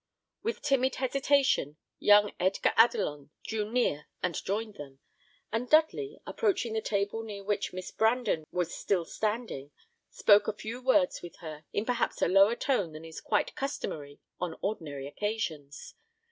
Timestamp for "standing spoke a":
9.05-10.53